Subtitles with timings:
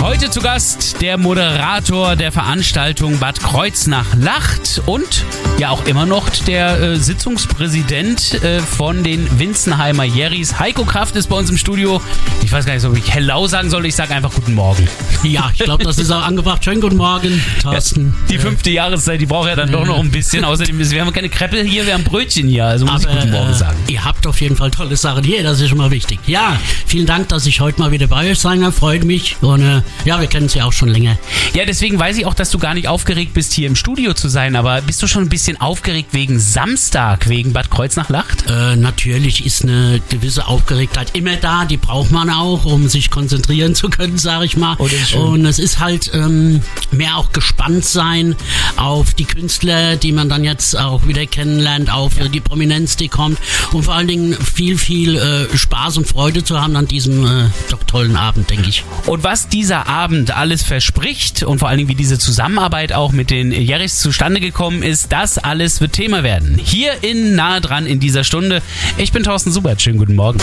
[0.00, 5.24] Heute zu Gast der Moderator der Veranstaltung Bad Kreuznach lacht und
[5.58, 10.60] ja auch immer noch der äh, Sitzungspräsident äh, von den Winzenheimer Jerrys.
[10.60, 12.00] Heiko Kraft ist bei uns im Studio.
[12.44, 13.84] Ich weiß gar nicht, ob ich Hello sagen soll.
[13.86, 14.88] Ich sage einfach Guten Morgen.
[15.24, 16.64] Ja, ich glaube, das ist auch angebracht.
[16.64, 18.14] Schönen guten Morgen, Thorsten.
[18.30, 20.44] Die Äh, fünfte Jahreszeit, die braucht ja dann doch noch ein bisschen.
[20.44, 22.66] Außerdem, ist, wir haben keine Kreppel hier, wir haben Brötchen hier.
[22.66, 23.76] Also muss ich aber, Guten Morgen äh, sagen.
[23.88, 26.20] Ihr habt auf jeden Fall tolle Sachen hier, das ist schon mal wichtig.
[26.28, 26.56] Ja,
[26.86, 28.72] vielen Dank, dass ich heute mal wieder bei euch sein kann.
[28.72, 29.36] Freut mich.
[29.40, 31.18] Und äh, ja, wir kennen uns ja auch schon länger.
[31.54, 34.28] Ja, deswegen weiß ich auch, dass du gar nicht aufgeregt bist, hier im Studio zu
[34.28, 34.56] sein.
[34.56, 38.44] Aber bist du schon ein bisschen aufgeregt wegen Samstag, wegen Bad Kreuznach Lacht?
[38.48, 43.74] Äh, natürlich ist eine gewisse Aufgeregtheit immer da, die braucht man auch, um sich konzentrieren
[43.74, 44.76] zu können, sage ich mal.
[44.78, 45.20] Oh.
[45.20, 48.36] Und es ist halt ähm, mehr auch gespannt sein
[48.76, 53.08] auf die Künstler, die man dann jetzt auch wieder kennenlernt, auf äh, die Prominenz, die
[53.08, 53.38] kommt
[53.72, 57.50] und vor allen Dingen viel, viel äh, Spaß und Freude zu haben an diesem äh,
[57.70, 58.84] doch tollen Abend, denke ich.
[59.06, 63.30] Und was dieser Abend alles verspricht und vor allen Dingen wie diese Zusammenarbeit auch mit
[63.30, 66.58] den Jerrys zustande gekommen ist, das alles wird Thema werden.
[66.62, 68.62] Hier in Nahe dran in dieser Stunde.
[68.96, 69.82] Ich bin Thorsten Subert.
[69.82, 70.38] Schönen guten Morgen.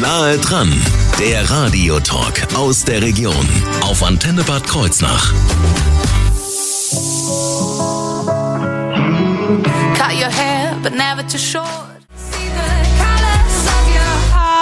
[0.00, 0.72] Nahe dran,
[1.18, 3.48] der Radiotalk aus der Region
[3.82, 5.32] auf Antenne Bad Kreuznach.
[9.96, 11.93] Cut your hair, but never too short.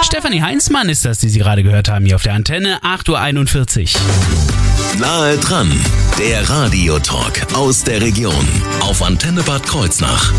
[0.03, 2.79] Stefanie Heinzmann ist das, die Sie gerade gehört haben hier auf der Antenne.
[2.83, 4.99] 8.41 Uhr.
[4.99, 5.71] Nahe dran,
[6.19, 8.47] der Radiotalk aus der Region
[8.81, 10.31] auf Antenne Bad Kreuznach.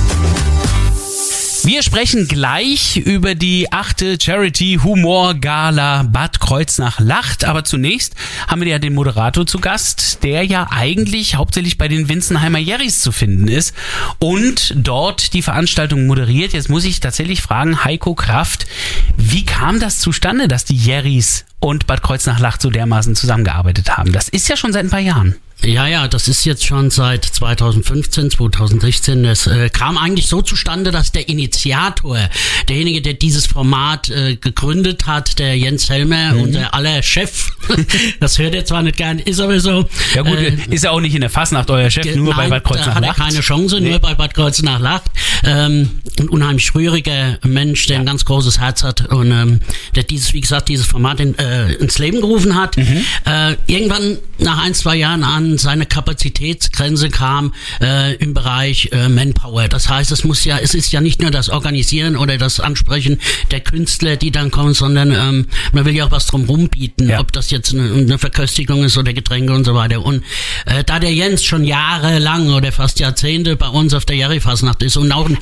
[1.64, 7.46] Wir sprechen gleich über die achte Charity Humor Gala Bad Kreuznach Lacht.
[7.46, 8.14] Aber zunächst
[8.48, 13.00] haben wir ja den Moderator zu Gast, der ja eigentlich hauptsächlich bei den Winzenheimer Jerrys
[13.00, 13.74] zu finden ist
[14.18, 16.52] und dort die Veranstaltung moderiert.
[16.52, 18.66] Jetzt muss ich tatsächlich fragen, Heiko Kraft,
[19.16, 24.12] wie kam das zustande, dass die Jerrys und Bad Kreuznach Lacht so dermaßen zusammengearbeitet haben?
[24.12, 25.36] Das ist ja schon seit ein paar Jahren.
[25.62, 29.24] Ja, ja, das ist jetzt schon seit 2015, 2016.
[29.24, 32.18] Es äh, kam eigentlich so zustande, dass der Initiator,
[32.68, 37.50] derjenige, der dieses Format äh, gegründet hat, der Jens Helmer, unser aller Chef,
[38.20, 39.88] das hört er zwar nicht gern, ist aber so.
[40.14, 42.50] Ja gut, Äh, ist ja auch nicht in der Fasnacht euer Chef, nur bei Nein,
[42.50, 43.18] Bad da Kreuznach hat er Lacht.
[43.18, 45.04] keine Chance, nur bei Bad Kreuznach Lacht.
[45.44, 49.60] Ähm, ein unheimlich rühriger Mensch, der ein ganz großes Herz hat und ähm,
[49.94, 52.76] der dieses, wie gesagt, dieses Format in, äh, ins Leben gerufen hat.
[52.76, 53.04] Mhm.
[53.26, 59.68] Äh, irgendwann nach ein, zwei Jahren an seine Kapazitätsgrenze kam äh, im Bereich äh, Manpower.
[59.68, 63.18] Das heißt, es muss ja, es ist ja nicht nur das Organisieren oder das Ansprechen
[63.50, 67.20] der Künstler, die dann kommen, sondern ähm, man will ja auch was drumherum bieten, Ja.
[67.20, 70.04] ob das jetzt eine, Verköstigung ist oder Getränke und so weiter.
[70.04, 70.22] Und
[70.66, 74.96] äh, da der Jens schon jahrelang oder fast Jahrzehnte bei uns auf der Jerry-Fasnacht ist
[74.96, 75.38] und auch ein,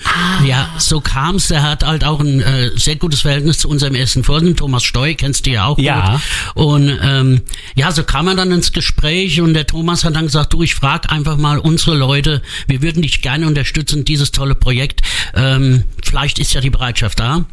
[0.46, 4.22] ja, so kam's, er hat halt auch ein äh, sehr gutes Verhältnis zu unserem ersten
[4.24, 6.20] Vorsitzenden, Thomas Steu, kennst du ja auch Ja.
[6.54, 6.64] gut.
[6.64, 7.40] Und ähm,
[7.74, 10.74] ja, so kam man dann ins Gespräch und der Thomas hat dann gesagt, du, ich
[10.74, 15.00] frag einfach mal unsere Leute, wir würden dich gerne unterstützen, dieses tolle Projekt.
[15.34, 17.44] Ähm, vielleicht ist ja die Bereitschaft da.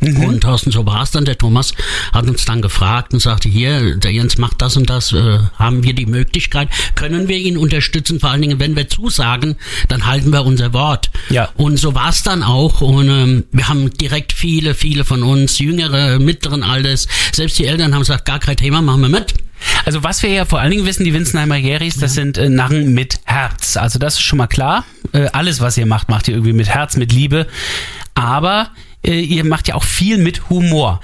[0.00, 1.24] Und Thorsten, so war es dann.
[1.24, 1.74] Der Thomas
[2.12, 5.82] hat uns dann gefragt und sagte, hier, der Jens macht das und das, äh, haben
[5.82, 8.20] wir die Möglichkeit, können wir ihn unterstützen?
[8.20, 9.56] Vor allen Dingen, wenn wir zusagen,
[9.88, 11.10] dann halten wir unser Wort.
[11.28, 11.50] Ja.
[11.54, 12.80] Und so war es dann auch.
[12.80, 17.92] Und ähm, wir haben direkt viele, viele von uns, jüngere, mittleren Alters, selbst die Eltern
[17.94, 19.34] haben gesagt, gar kein Thema, machen wir mit.
[19.84, 22.94] Also was wir ja vor allen Dingen wissen, die Winzenheimer Järis, das sind äh, Narren
[22.94, 23.76] mit Herz.
[23.76, 24.84] Also das ist schon mal klar.
[25.12, 27.46] Äh, alles, was ihr macht, macht ihr irgendwie mit Herz, mit Liebe.
[28.14, 28.70] Aber
[29.02, 31.00] ihr macht ja auch viel mit Humor.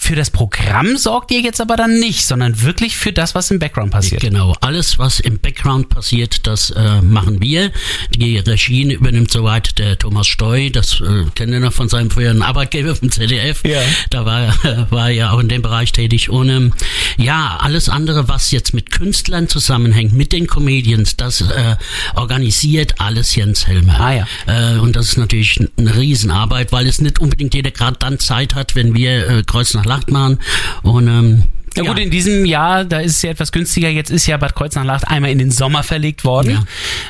[0.00, 3.58] Für das Programm sorgt ihr jetzt aber dann nicht, sondern wirklich für das, was im
[3.58, 4.20] Background passiert.
[4.22, 7.72] Genau, alles, was im Background passiert, das äh, machen wir.
[8.14, 12.42] Die Regie übernimmt soweit der Thomas Steu, das äh, kennt ihr noch von seinem früheren
[12.42, 13.62] Arbeitgeber vom ZDF.
[13.64, 13.80] Ja.
[14.10, 16.30] Da war, er- war er ja auch in dem Bereich tätig.
[16.30, 16.72] Und ähm,
[17.16, 21.76] ja, alles andere, was jetzt mit Künstlern zusammenhängt, mit den Comedians, das äh,
[22.14, 23.98] organisiert alles Jens Helmer.
[24.00, 24.26] Ah, ja.
[24.46, 28.54] Äh, und das ist natürlich eine Riesenarbeit, weil es nicht unbedingt jeder gerade dann Zeit
[28.54, 30.38] hat, wenn wir äh, Kreuz nach Lacht machen.
[30.82, 31.44] Und ähm,
[31.78, 33.88] Na gut, in diesem Jahr, da ist es ja etwas günstiger.
[33.88, 36.66] Jetzt ist ja Bad Kreuznach-Lacht einmal in den Sommer verlegt worden.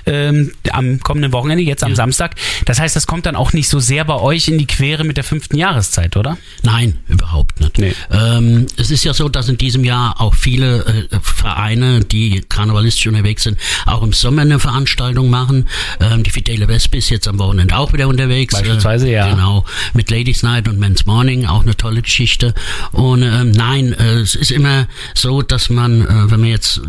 [0.06, 2.34] Ähm, am kommenden Wochenende, jetzt am Samstag.
[2.64, 5.16] Das heißt, das kommt dann auch nicht so sehr bei euch in die Quere mit
[5.16, 6.38] der fünften Jahreszeit, oder?
[6.62, 7.78] Nein, überhaupt nicht.
[7.78, 7.94] Nee.
[8.10, 13.06] Ähm, es ist ja so, dass in diesem Jahr auch viele äh, Vereine, die karnevalistisch
[13.06, 15.68] unterwegs sind, auch im Sommer eine Veranstaltung machen.
[16.00, 18.54] Ähm, die Fidele Wespe ist jetzt am Wochenende auch wieder unterwegs.
[18.54, 19.30] Beispielsweise, äh, ja.
[19.30, 22.54] Genau, mit Ladies Night und Men's Morning, auch eine tolle Geschichte.
[22.92, 26.80] Und ähm, nein, äh, es ist immer so, dass man, äh, wenn man jetzt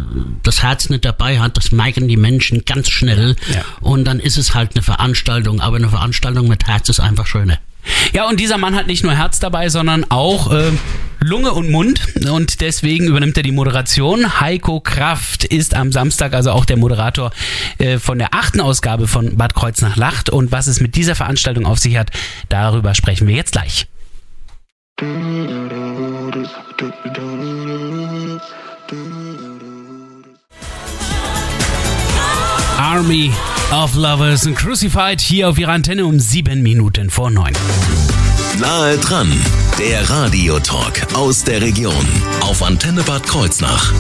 [0.44, 3.36] das Herz nicht dabei hat, das merken die Menschen ganz schnell.
[3.54, 3.64] Ja.
[3.80, 5.62] Und dann ist es halt eine Veranstaltung.
[5.62, 7.60] Aber eine Veranstaltung mit Herz ist einfach schöner.
[8.14, 10.72] Ja, und dieser Mann hat nicht nur Herz dabei, sondern auch äh,
[11.22, 12.02] Lunge und Mund.
[12.30, 14.42] Und deswegen übernimmt er die Moderation.
[14.42, 17.32] Heiko Kraft ist am Samstag also auch der Moderator
[17.78, 20.30] äh, von der achten Ausgabe von Bad Kreuznach Lacht.
[20.30, 22.12] Und was es mit dieser Veranstaltung auf sich hat,
[22.50, 23.88] darüber sprechen wir jetzt gleich.
[32.78, 33.32] Army
[33.72, 37.54] of Lovers and Crucified hier auf ihrer Antenne um sieben Minuten vor neun.
[38.60, 39.32] Nahe dran,
[39.78, 42.06] der Radiotalk aus der Region
[42.42, 43.94] auf Antenne Bad Kreuznach.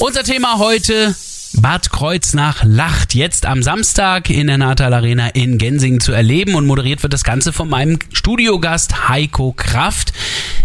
[0.00, 1.14] Unser Thema heute
[1.58, 6.66] Bad Kreuznach lacht jetzt am Samstag in der Natal Arena in Gensingen zu erleben und
[6.66, 10.12] moderiert wird das Ganze von meinem Studiogast Heiko Kraft.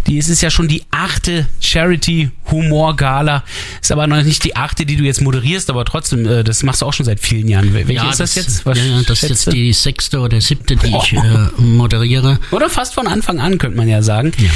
[0.08, 3.44] Die ist es ja schon die achte Charity Humor Gala.
[3.82, 6.82] Ist aber noch nicht die achte, die du jetzt moderierst, aber trotzdem, äh, das machst
[6.82, 7.70] du auch schon seit vielen Jahren.
[7.74, 8.66] Wel- Welche ist das jetzt?
[8.66, 11.22] Was ja, ja, das ist jetzt die sechste oder siebte, die ich Oh.
[11.24, 12.40] äh, moderiere.
[12.52, 14.34] Oder fast von Anfang an, könnte man ja sagen.
[14.38, 14.50] Ja.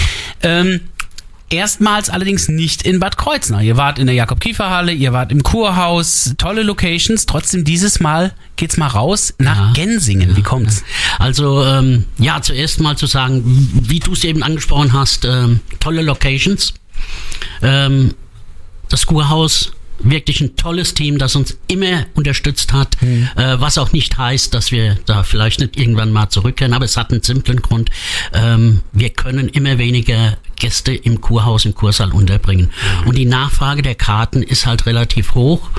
[0.43, 0.81] Ähm,
[1.49, 3.61] erstmals allerdings nicht in Bad Kreuznach.
[3.61, 7.25] Ihr wart in der Jakob-Kiefer-Halle, ihr wart im Kurhaus, tolle Locations.
[7.25, 9.73] Trotzdem dieses Mal geht's mal raus nach Ja.
[9.73, 10.35] Gensingen.
[10.35, 10.83] Wie kommt's?
[11.19, 13.43] Also ähm, ja, zuerst mal zu sagen,
[13.81, 16.73] wie du es eben angesprochen hast, ähm, tolle Locations.
[17.61, 18.15] Ähm,
[18.89, 24.17] das Kurhaus, wirklich ein tolles Team, das uns immer unterstützt hat, äh, was auch nicht
[24.17, 27.89] heißt, dass wir da vielleicht nicht irgendwann mal zurückkehren, aber es hat einen simplen Grund.
[28.33, 32.71] Ähm, wir können immer weniger Gäste im Kurhaus, im Kursaal unterbringen.
[33.05, 35.69] Und die Nachfrage der Karten ist halt relativ hoch.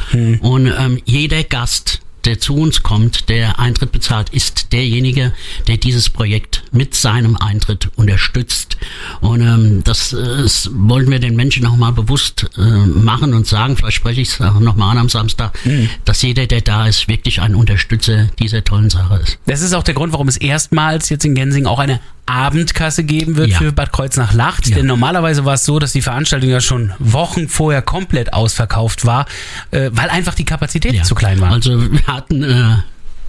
[0.40, 5.32] Und ähm, jeder Gast, der zu uns kommt, der Eintritt bezahlt, ist derjenige,
[5.68, 8.76] der dieses Projekt mit seinem Eintritt unterstützt.
[9.20, 13.76] Und ähm, das, äh, das wollen wir den Menschen nochmal bewusst äh, machen und sagen,
[13.76, 15.58] vielleicht spreche ich es auch nochmal an am Samstag,
[16.04, 19.38] dass jeder, der da ist, wirklich ein Unterstützer dieser tollen Sache ist.
[19.46, 23.36] Das ist auch der Grund, warum es erstmals jetzt in Gensingen auch eine Abendkasse geben
[23.36, 23.58] wird Ja.
[23.58, 24.66] für Bad Kreuznach Lacht.
[24.66, 24.76] Ja.
[24.76, 29.26] Denn normalerweise war es so, dass die Veranstaltung ja schon Wochen vorher komplett ausverkauft war,
[29.70, 31.52] äh, weil einfach die Kapazität zu klein war.
[31.52, 32.76] Also wir hatten äh,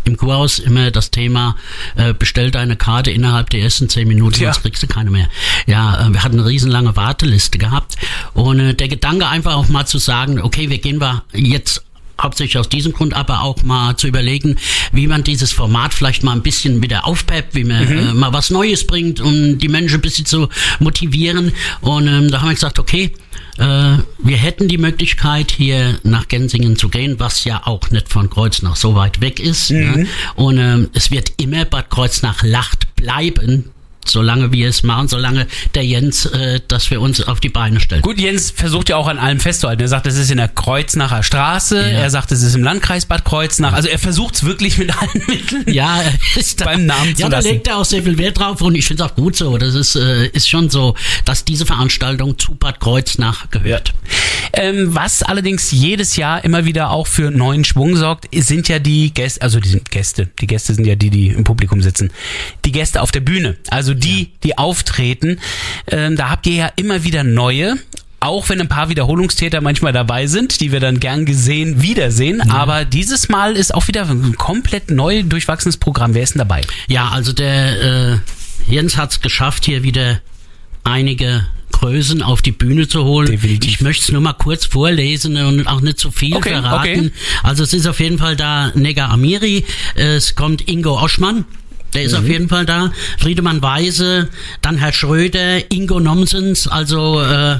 [0.07, 1.55] im Kurhaus immer das Thema,
[1.95, 4.53] äh, bestell deine Karte innerhalb der ersten zehn Minuten, Tja.
[4.53, 5.27] sonst kriegst du keine mehr.
[5.65, 7.95] Ja, äh, wir hatten eine riesenlange Warteliste gehabt
[8.33, 11.83] und äh, der Gedanke einfach auch mal zu sagen, okay, wir gehen wir jetzt
[12.21, 14.57] hauptsächlich aus diesem Grund, aber auch mal zu überlegen,
[14.91, 18.49] wie man dieses Format vielleicht mal ein bisschen wieder aufpeppt, wie man äh, mal was
[18.49, 20.49] Neues bringt, um die Menschen ein bisschen zu
[20.79, 21.51] motivieren.
[21.81, 23.11] Und ähm, da haben wir gesagt, okay,
[23.57, 28.29] äh, wir hätten die Möglichkeit, hier nach Gensingen zu gehen, was ja auch nicht von
[28.29, 29.71] Kreuznach so weit weg ist.
[29.71, 30.07] Ne?
[30.35, 33.71] Und ähm, es wird immer Bad Kreuznach Lacht bleiben,
[34.09, 38.01] solange wir es machen, solange der Jens, äh, dass wir uns auf die Beine stellen.
[38.01, 39.81] Gut, Jens versucht ja auch an allem festzuhalten.
[39.81, 41.77] Er sagt, es ist in der Kreuznacher Straße.
[41.77, 41.99] Ja.
[41.99, 43.73] Er sagt, es ist im Landkreis Bad Kreuznach.
[43.73, 45.63] Also er versucht es wirklich mit allen Mitteln.
[45.67, 46.01] Ja,
[46.35, 47.49] ist da, Beim Namen zu ja, da lassen.
[47.49, 49.57] legt er auch sehr viel Wert drauf und ich finde es auch gut so.
[49.57, 50.95] Das ist, äh, ist schon so,
[51.25, 53.93] dass diese Veranstaltung zu Bad Kreuznach gehört.
[54.53, 59.13] Ähm, was allerdings jedes Jahr immer wieder auch für neuen Schwung sorgt, sind ja die
[59.13, 62.11] Gäste, also die sind Gäste, die Gäste sind ja die, die im Publikum sitzen,
[62.65, 65.39] die Gäste auf der Bühne, also die, die auftreten.
[65.87, 67.75] Ähm, da habt ihr ja immer wieder neue.
[68.19, 72.41] Auch wenn ein paar Wiederholungstäter manchmal dabei sind, die wir dann gern gesehen wiedersehen.
[72.49, 76.15] Aber dieses Mal ist auch wieder ein komplett neu durchwachsenes Programm.
[76.15, 76.61] Wer ist denn dabei?
[76.87, 78.17] Ja, also der äh,
[78.67, 80.19] Jens hat es geschafft, hier wieder
[80.83, 83.29] einige Größen auf die Bühne zu holen.
[83.29, 83.69] Definitiv.
[83.69, 86.89] Ich möchte es nur mal kurz vorlesen und auch nicht zu viel Okay, verraten.
[86.99, 87.11] okay.
[87.43, 89.63] Also es ist auf jeden Fall da Nega Amiri,
[89.93, 91.45] es kommt Ingo Oschmann.
[91.97, 92.91] Der ist auf jeden Fall da.
[93.17, 94.29] Friedemann Weise,
[94.61, 97.59] dann Herr Schröder, Ingo Nomsens, also äh,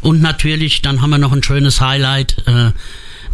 [0.00, 2.72] und natürlich, dann haben wir noch ein schönes Highlight, äh,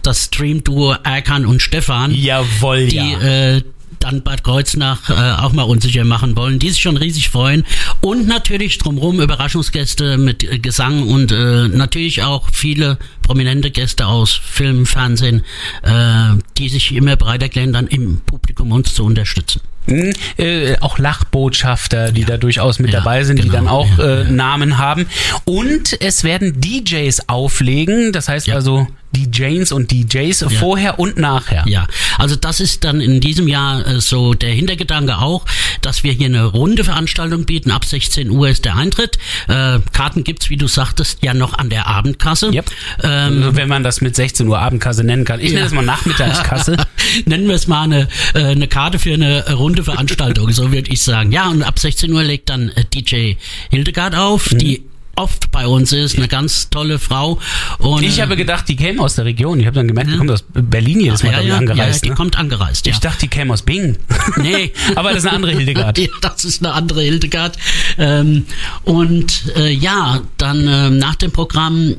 [0.03, 3.63] das Stream-Duo Erkan und Stefan Jawohl, die äh,
[4.01, 7.65] dann Bad Kreuznach äh, auch mal unsicher machen wollen, die sich schon riesig freuen.
[8.01, 14.33] Und natürlich drumherum Überraschungsgäste mit äh, Gesang und äh, natürlich auch viele prominente Gäste aus
[14.33, 15.43] Film, Fernsehen,
[15.83, 19.61] äh, die sich immer bereit erklären, dann im Publikum uns zu unterstützen.
[19.87, 20.13] Mhm.
[20.39, 24.21] Äh, auch Lachbotschafter, die da durchaus mit Ja, dabei sind, die genau, dann auch ja,
[24.23, 25.07] äh, Namen haben.
[25.45, 28.55] Und es werden DJs auflegen, das heißt Ja.
[28.55, 31.65] also DJs und DJs vorher und nachher.
[31.67, 31.87] Ja,
[32.19, 35.47] also das ist dann in diesem Jahr äh, so der Hintergedanke auch,
[35.81, 37.71] dass wir hier eine runde Veranstaltung bieten.
[37.71, 39.17] Ab 16 Uhr ist der Eintritt.
[39.49, 42.53] Äh, Karten gibt's, wie du sagtest, ja noch an der Abendkasse.
[42.53, 42.71] Yep.
[43.03, 45.41] Ähm, Also wenn man das mit 16 Uhr Abendkasse nennen kann.
[45.41, 45.65] Ich nenne Ja.
[45.65, 46.77] das mal Nachmittagskasse.
[47.27, 51.03] Nennen wir es mal eine, äh, eine Karte für eine runde Veranstaltung, so würde ich
[51.03, 51.33] sagen.
[51.33, 53.35] Ja, und ab 16 Uhr legt dann äh, DJ
[53.71, 54.59] Hildegard auf, Mhm.
[54.59, 54.83] die
[55.17, 57.39] oft bei uns ist, eine ganz tolle Frau.
[57.79, 59.61] Und, Ich habe gedacht, die käme aus der Region.
[59.61, 61.97] Ich habe dann gemerkt, die kommt aus Berlin jedes Mal ja, ja, angereist.
[61.97, 62.15] ja, die ne?
[62.15, 62.93] kommt angereist, ja.
[62.93, 63.99] Ich dachte, die käme aus Bingen.
[64.37, 64.73] Nee.
[64.95, 65.99] Aber das ist eine andere Hildegard.
[66.05, 67.57] Ja, das ist eine andere Hildegard.
[67.99, 68.47] Ähm,
[68.83, 71.95] und äh, ja, dann äh, nach dem Programm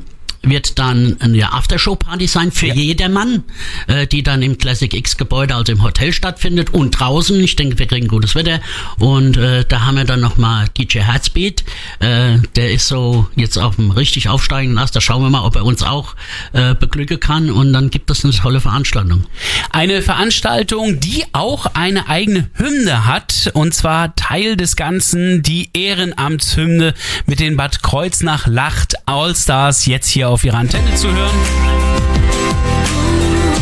[0.45, 3.43] wird dann eine Aftershow-Party sein für jedermann,
[3.87, 7.39] äh, die dann im Classic X-Gebäude, also im Hotel stattfindet und draußen.
[7.43, 8.59] Ich denke, wir kriegen gutes Wetter.
[8.99, 11.63] Und äh, da haben wir dann nochmal DJ Herzbeat.
[11.99, 14.95] Äh, der ist so jetzt auf dem richtig aufsteigenden Ast.
[14.95, 16.15] Da schauen wir mal, ob er uns auch
[16.53, 17.49] äh, beglücken kann.
[17.49, 19.25] Und dann gibt es eine tolle Veranstaltung.
[19.71, 23.51] Eine Veranstaltung, die auch eine eigene Hymne hat.
[23.53, 26.93] Und zwar Teil des Ganzen die Ehrenamtshymne
[27.25, 31.35] mit den Bad Kreuznach Lacht Allstars jetzt hier auf ihrer Antenne zu hören.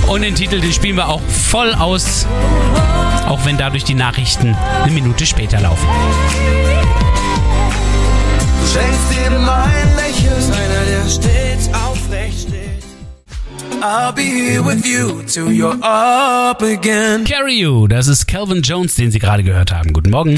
[0.08, 2.28] Und den Titel, den spielen wir auch voll aus,
[3.28, 5.88] auch wenn dadurch die Nachrichten eine Minute später laufen.
[8.62, 12.84] Du schenkst jedem ein Lächeln, einer, der stets aufrecht steht.
[13.82, 17.26] I'll be with you till you're up again.
[17.26, 19.94] Carry You, das ist Calvin Jones, den Sie gerade gehört haben.
[19.94, 20.38] Guten Morgen.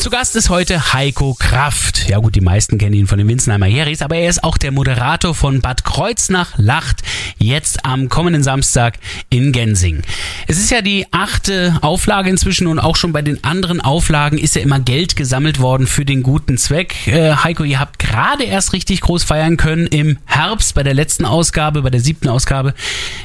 [0.00, 2.08] Zu Gast ist heute Heiko Kraft.
[2.08, 4.72] Ja gut, die meisten kennen ihn von den Winzenheimer Heris, aber er ist auch der
[4.72, 7.02] Moderator von Bad Kreuznach Lacht,
[7.36, 8.94] jetzt am kommenden Samstag
[9.28, 10.00] in Gensing.
[10.46, 14.56] Es ist ja die achte Auflage inzwischen und auch schon bei den anderen Auflagen ist
[14.56, 17.06] ja immer Geld gesammelt worden für den guten Zweck.
[17.06, 21.26] Äh, Heiko, ihr habt gerade erst richtig groß feiern können im Herbst bei der letzten
[21.26, 22.72] Ausgabe, bei der siebten Ausgabe.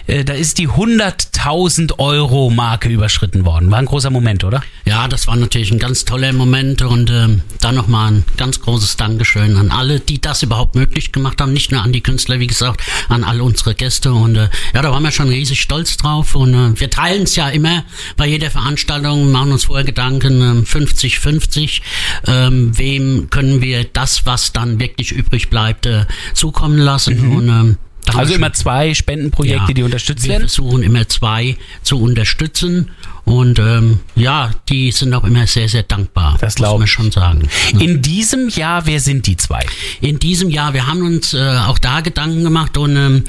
[0.08, 3.72] Äh, da ist die 100.000 Euro Marke überschritten worden.
[3.72, 4.62] War ein großer Moment, oder?
[4.84, 8.98] Ja, das war natürlich ein ganz toller Moment und ähm, dann nochmal ein ganz großes
[8.98, 11.54] Dankeschön an alle, die das überhaupt möglich gemacht haben.
[11.54, 14.14] Nicht nur an die Künstler, wie gesagt, an alle unsere Gäste.
[14.14, 16.36] Und äh, ja, da waren wir schon riesig stolz drauf.
[16.36, 17.86] Und äh, wir teilen es ja immer
[18.18, 21.82] bei jeder Veranstaltung, machen uns vorher Gedanken, ähm, 50-50.
[22.28, 27.36] Ähm, wem können wir das, was dann wirklich übrig bleibt, äh, zukommen lassen?
[27.36, 27.78] Und ähm,
[28.14, 30.42] Also wir immer zwei Spendenprojekte, ja, die unterstützt wir werden.
[30.44, 32.92] versuchen immer zwei zu unterstützen
[33.24, 36.38] und ähm, ja, die sind auch immer sehr, sehr dankbar.
[36.40, 36.92] Das muss man ich.
[36.92, 37.48] schon sagen.
[37.80, 39.66] In diesem Jahr, wer sind die zwei?
[40.02, 43.24] In diesem Jahr, wir haben uns äh, auch da Gedanken gemacht und ähm,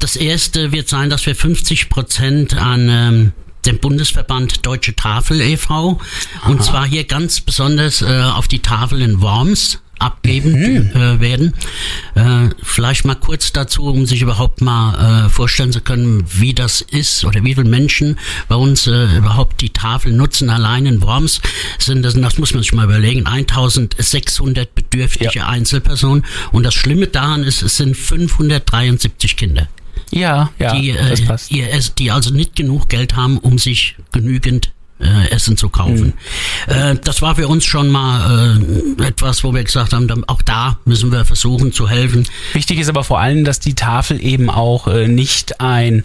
[0.00, 3.32] das erste wird sein, dass wir 50 Prozent an ähm,
[3.66, 6.00] den Bundesverband Deutsche Tafel e.V.
[6.46, 11.54] und zwar hier ganz besonders äh, auf die Tafel in Worms abgeben äh, werden.
[12.14, 16.80] Äh, vielleicht mal kurz dazu, um sich überhaupt mal äh, vorstellen zu können, wie das
[16.80, 20.50] ist oder wie viele Menschen bei uns äh, überhaupt die Tafel nutzen.
[20.50, 21.40] Allein in Worms
[21.78, 26.24] sind das, das muss man sich mal überlegen, 1600 bedürftige Einzelpersonen.
[26.52, 29.68] Und das Schlimme daran ist, es sind 573 Kinder
[30.10, 31.50] Ja, ja, die, das äh, passt.
[31.50, 36.14] ihr, Ess- die also nicht genug Geld haben, um sich genügend äh, Essen zu kaufen.
[36.66, 36.94] Hm.
[36.94, 38.60] Äh, das war für uns schon mal
[38.98, 42.28] äh, etwas, wo wir gesagt haben, auch da müssen wir versuchen zu helfen.
[42.52, 46.04] Wichtig ist aber vor allem, dass die Tafel eben auch äh, nicht ein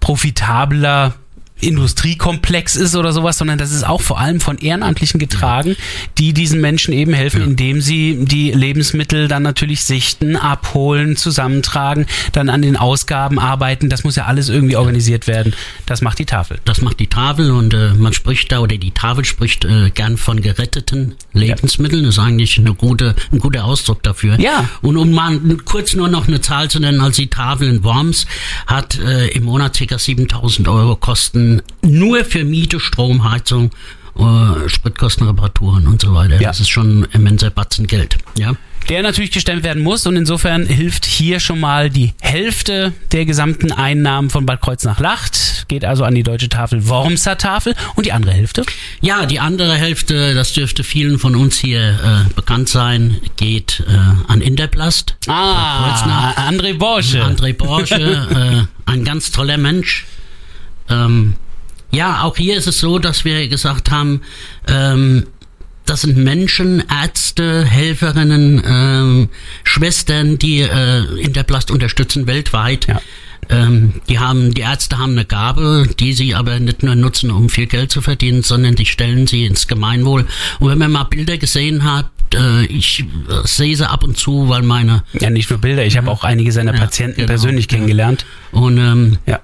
[0.00, 1.14] profitabler
[1.62, 5.76] Industriekomplex ist oder sowas, sondern das ist auch vor allem von Ehrenamtlichen getragen,
[6.18, 12.48] die diesen Menschen eben helfen, indem sie die Lebensmittel dann natürlich sichten, abholen, zusammentragen, dann
[12.48, 13.88] an den Ausgaben arbeiten.
[13.88, 15.54] Das muss ja alles irgendwie organisiert werden.
[15.86, 16.58] Das macht die Tafel.
[16.64, 20.16] Das macht die Tafel und äh, man spricht da, oder die Tafel spricht äh, gern
[20.16, 22.04] von geretteten Lebensmitteln.
[22.04, 24.38] Das ist eigentlich eine gute, ein guter Ausdruck dafür.
[24.40, 24.68] Ja.
[24.82, 28.26] Und um mal kurz nur noch eine Zahl zu nennen, also die Tafel in Worms
[28.66, 29.98] hat äh, im Monat ca.
[29.98, 31.51] 7000 Euro Kosten
[31.82, 33.70] nur für Miete, Strom, Heizung,
[34.18, 36.40] äh, Spritkosten, Reparaturen und so weiter.
[36.40, 36.48] Ja.
[36.48, 38.18] Das ist schon ein immenser Batzen Geld.
[38.38, 38.52] Ja.
[38.88, 43.70] der natürlich gestemmt werden muss und insofern hilft hier schon mal die Hälfte der gesamten
[43.70, 48.32] Einnahmen von Bad Kreuznach-Lacht, geht also an die deutsche Tafel Wormser Tafel und die andere
[48.32, 48.64] Hälfte?
[49.00, 54.30] Ja, die andere Hälfte, das dürfte vielen von uns hier äh, bekannt sein, geht äh,
[54.30, 55.14] an Interplast.
[55.28, 57.24] Ah, André Borsche.
[57.24, 60.06] André Borsche, äh, ein ganz toller Mensch.
[60.88, 61.34] Ähm,
[61.90, 64.22] ja, auch hier ist es so, dass wir gesagt haben,
[64.66, 65.26] ähm,
[65.84, 69.28] das sind Menschen, Ärzte, Helferinnen, ähm,
[69.64, 72.86] Schwestern, die äh, Interplast unterstützen weltweit.
[72.86, 73.00] Ja.
[73.50, 77.48] Ähm, die haben, die Ärzte haben eine Gabe, die sie aber nicht nur nutzen, um
[77.48, 80.26] viel Geld zu verdienen, sondern die stellen sie ins Gemeinwohl.
[80.60, 83.04] Und wenn man mal Bilder gesehen hat, äh, ich äh,
[83.46, 86.52] sehe sie ab und zu, weil meine Ja, nicht nur Bilder, ich habe auch einige
[86.52, 88.24] seiner Ja, Patienten genau, persönlich kennengelernt.
[88.52, 89.40] und ähm, Ja.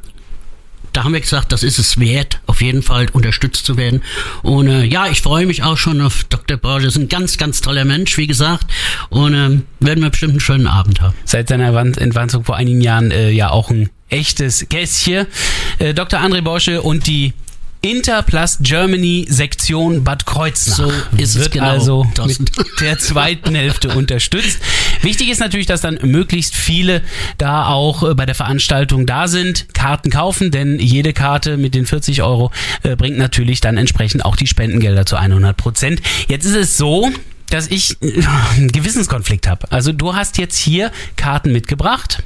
[0.93, 4.03] Da haben wir gesagt, das ist es wert, auf jeden Fall unterstützt zu werden.
[4.43, 6.57] Und äh, ja, ich freue mich auch schon auf Dr.
[6.57, 6.97] Borges.
[6.97, 8.67] Ist ein ganz, ganz toller Mensch, wie gesagt.
[9.09, 11.15] Und ähm, werden wir bestimmt einen schönen Abend haben.
[11.25, 15.27] Seit seiner Entwanzung vor einigen Jahren äh, ja auch ein echtes Gästchen.
[15.79, 16.21] Äh, Dr.
[16.21, 17.33] André Borsche und die
[17.81, 20.77] Interplast Germany Sektion Bad Kreuznach.
[20.77, 24.59] So ist es Wird genau, also mit der zweiten Hälfte unterstützt.
[25.03, 27.03] Wichtig ist natürlich, dass dann möglichst viele
[27.39, 31.87] da auch äh, bei der Veranstaltung da sind, Karten kaufen, denn jede Karte mit den
[31.87, 32.51] 40 Euro
[32.83, 36.03] äh, bringt natürlich dann entsprechend auch die Spendengelder zu 100 Prozent.
[36.29, 37.11] Jetzt ist es so,
[37.51, 38.23] dass ich äh,
[38.57, 39.71] einen Gewissenskonflikt habe.
[39.71, 42.23] Also du hast jetzt hier Karten mitgebracht.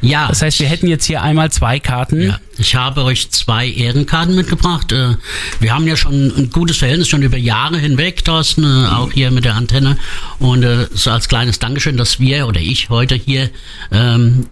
[0.00, 0.28] Ja.
[0.28, 2.22] Das heißt, wir hätten jetzt hier einmal zwei Karten.
[2.22, 4.92] Ja, ich habe euch zwei Ehrenkarten mitgebracht.
[4.92, 5.16] Äh,
[5.60, 9.30] Wir haben ja schon ein gutes Verhältnis, schon über Jahre hinweg, Thorsten, äh, auch hier
[9.30, 9.96] mit der Antenne.
[10.38, 13.50] Und so als kleines Dankeschön, dass wir oder ich heute hier
[13.90, 14.46] ähm,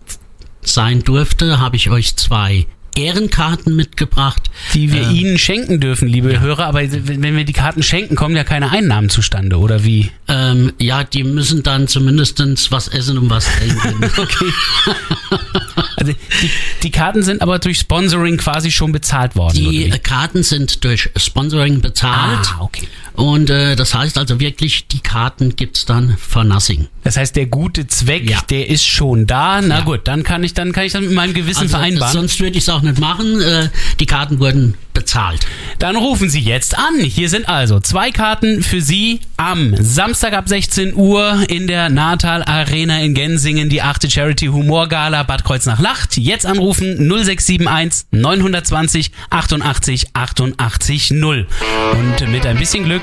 [0.62, 4.50] sein durfte, habe ich euch zwei Ehrenkarten mitgebracht.
[4.74, 6.66] die wir Ähm, Ihnen schenken dürfen, liebe Hörer.
[6.66, 10.10] Aber wenn wenn wir die Karten schenken, kommen ja keine Einnahmen zustande, oder wie?
[10.28, 14.10] Ähm, ja, die müssen dann zumindestens was essen und was trinken.
[14.16, 14.52] Okay.
[15.96, 16.50] Also die,
[16.82, 19.56] die Karten sind aber durch Sponsoring quasi schon bezahlt worden.
[19.56, 19.88] Die?
[20.02, 22.46] Karten sind durch Sponsoring bezahlt.
[22.54, 22.86] Ah, okay.
[23.14, 26.88] Und äh, das heißt also wirklich, die Karten gibt's dann for nothing.
[27.02, 28.40] Das heißt, der gute Zweck, Ja.
[28.50, 29.62] der ist schon da.
[29.62, 29.84] Na Ja.
[29.84, 32.12] gut, dann kann ich dann kann ich das mit meinem Gewissen Also, vereinbaren.
[32.12, 33.40] sonst würde ich es auch nicht machen.
[33.40, 34.74] Äh, die Karten wurden
[35.06, 35.46] bezahlt.
[35.78, 36.98] Dann rufen Sie jetzt an.
[36.98, 42.42] Hier sind also zwei Karten für Sie am Samstag ab 16 Uhr in der Natal
[42.42, 44.10] Arena in Gensingen, die 8.
[44.10, 46.16] Charity Humor Gala Bad Kreuznach Lacht.
[46.16, 51.46] Jetzt anrufen 0671 920 88 88 0.
[51.92, 53.02] Und mit ein bisschen Glück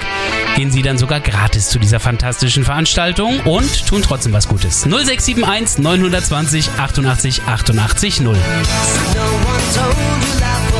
[0.57, 4.81] gehen Sie dann sogar gratis zu dieser fantastischen Veranstaltung und tun trotzdem was Gutes.
[4.81, 8.35] 0671 920 88 88 0.
[8.35, 8.41] No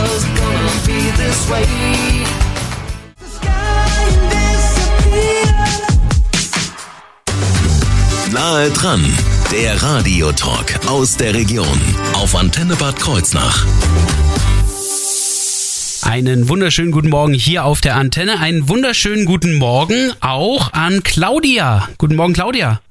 [0.04, 1.66] was gonna be this way.
[3.20, 5.54] The sky disappeared.
[8.34, 9.02] Nahe dran,
[9.52, 11.80] der Radiotalk aus der Region
[12.16, 13.66] auf Antenne Bad Kreuznach.
[16.02, 18.40] Einen wunderschönen guten Morgen hier auf der Antenne.
[18.40, 21.88] Einen wunderschönen guten Morgen auch an Claudia.
[21.98, 22.82] Guten Morgen, Claudia.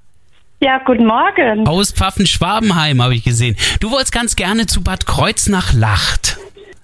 [0.61, 1.67] Ja, guten Morgen.
[1.67, 3.57] Aus Pfaffen-Schwabenheim habe ich gesehen.
[3.81, 6.32] Du wolltest ganz gerne zu Bad Kreuznach-Lacht.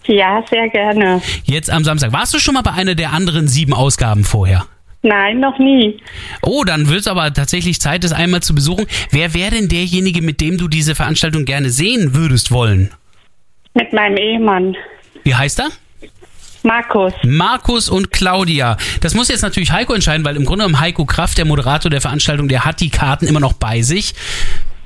[0.08, 1.20] Ja, sehr gerne.
[1.44, 2.12] Jetzt am Samstag.
[2.12, 4.64] Warst du schon mal bei einer der anderen sieben Ausgaben vorher?
[5.02, 6.00] Nein, noch nie.
[6.42, 8.86] Oh, dann wird es aber tatsächlich Zeit, das einmal zu besuchen.
[9.10, 12.90] Wer wäre denn derjenige, mit dem du diese Veranstaltung gerne sehen würdest wollen?
[13.74, 14.76] Mit meinem Ehemann.
[15.22, 15.68] Wie heißt er?
[16.62, 17.12] Markus.
[17.22, 18.76] Markus und Claudia.
[19.00, 22.00] Das muss jetzt natürlich Heiko entscheiden, weil im Grunde genommen Heiko Kraft, der Moderator der
[22.00, 24.14] Veranstaltung, der hat die Karten immer noch bei sich.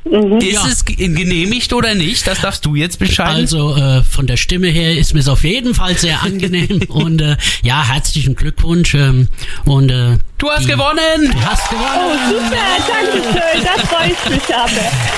[0.05, 0.67] Ist Ja.
[0.67, 2.27] es ge- genehmigt oder nicht?
[2.27, 3.37] Das darfst du jetzt entscheiden.
[3.37, 6.83] Also äh, von der Stimme her ist mir es auf jeden Fall sehr angenehm.
[6.89, 8.95] und äh, ja, herzlichen Glückwunsch.
[8.95, 9.29] Ähm,
[9.65, 11.31] und äh, du hast die- gewonnen!
[11.33, 12.19] Du hast gewonnen.
[12.29, 12.57] Super,
[12.89, 13.65] danke schön.
[13.65, 14.71] Das freut mich aber.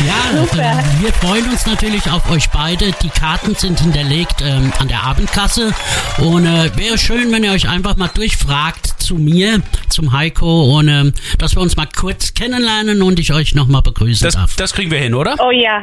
[0.06, 0.62] Ja, Super.
[0.62, 2.92] äh, wir freuen uns natürlich auf euch beide.
[3.02, 5.72] Die Karten sind hinterlegt ähm, an der Abendkasse.
[6.18, 10.88] Und äh, wäre schön, wenn ihr euch einfach mal durchfragt zu mir, zum Heiko, und
[10.88, 14.56] ähm, dass wir uns mal kurz kennenlernen und ich euch nochmal begrüßen Das, darf.
[14.56, 15.36] das kriegen wir hin, oder?
[15.40, 15.82] Oh ja.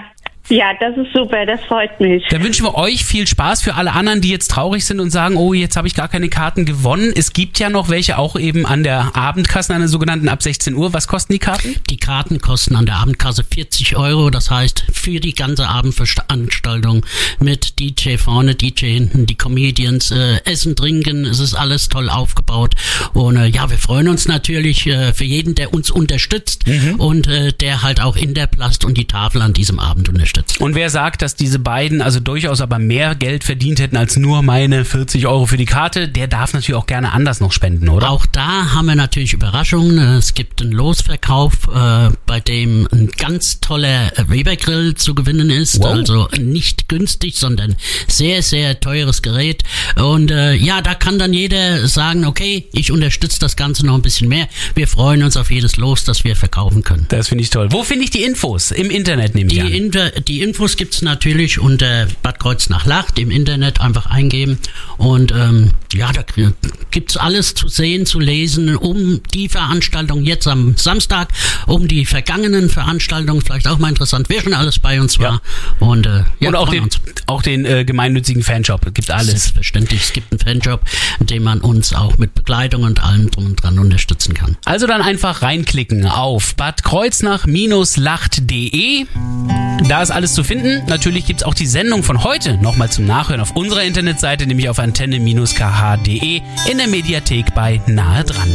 [0.50, 1.46] Ja, das ist super.
[1.46, 2.24] Das freut mich.
[2.30, 5.38] Dann wünschen wir euch viel Spaß für alle anderen, die jetzt traurig sind und sagen,
[5.38, 7.14] oh, jetzt habe ich gar keine Karten gewonnen.
[7.16, 10.76] Es gibt ja noch welche auch eben an der Abendkasse, an der sogenannten ab 16
[10.76, 10.94] Uhr.
[10.94, 11.76] Was kosten die Karten?
[11.90, 17.06] Die Karten kosten an der Abendkasse 40 Euro, das heißt für die ganze Abendveranstaltung
[17.40, 22.76] mit DJ vorne, DJ hinten, die Comedians, äh, Essen, Trinken, es ist alles toll aufgebaut
[23.14, 26.66] und äh, ja, wir freuen uns natürlich äh, für jeden, der uns unterstützt
[26.98, 30.31] und äh, der halt auch in der Plast und die Tafel an diesem Abend unterstützt.
[30.60, 34.42] Und wer sagt, dass diese beiden also durchaus aber mehr Geld verdient hätten als nur
[34.42, 38.10] meine 40 Euro für die Karte, der darf natürlich auch gerne anders noch spenden, oder?
[38.10, 39.98] Auch da haben wir natürlich Überraschungen.
[40.18, 45.80] Es gibt einen Losverkauf, äh, bei dem ein ganz toller Weber-Grill zu gewinnen ist.
[45.80, 45.86] Wow.
[45.86, 47.76] Also nicht günstig, sondern
[48.08, 49.64] sehr, sehr teures Gerät.
[49.96, 54.02] Und äh, ja, da kann dann jeder sagen, okay, ich unterstütze das Ganze noch ein
[54.02, 54.48] bisschen mehr.
[54.76, 57.06] Wir freuen uns auf jedes Los, das wir verkaufen können.
[57.10, 57.68] Das finde ich toll.
[57.72, 58.72] Wo finde ich die Infos?
[58.72, 59.72] Im Internet nehme ich Die, an.
[59.72, 64.60] Inter die Infos gibt's natürlich unter Bad Kreuznach Lacht im Internet einfach eingeben.
[64.98, 66.54] Und ähm, ja, da krie-
[66.92, 71.30] gibt's alles zu sehen, zu lesen, um die Veranstaltung jetzt am Samstag,
[71.68, 75.42] um die vergangenen Veranstaltungen, vielleicht auch mal interessant, wer schon alles bei uns war.
[75.80, 77.00] Und, äh, ja, und auch den, uns.
[77.28, 78.94] auch den äh, gemeinnützig Fanshop.
[78.94, 79.30] Gibt alles.
[79.32, 80.82] Selbstverständlich, es gibt einen Fanjob,
[81.20, 84.58] in dem man uns auch mit Begleitung und allem drum und dran unterstützen kann.
[84.66, 89.06] Also dann einfach reinklicken auf badkreuznach-lacht.de.
[89.88, 90.84] Da ist alles zu finden.
[90.88, 94.80] Natürlich gibt's auch die Sendung von heute nochmal zum Nachhören auf unserer Internetseite, nämlich auf
[94.80, 98.50] antenne-kh.de in der Mediathek bei Nahe dran.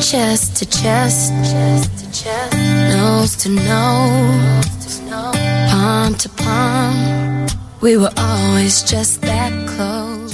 [0.00, 1.32] Chest to chest,
[2.92, 5.00] nose to nose,
[5.70, 7.46] palm to palm.
[7.80, 10.27] We were always just that close.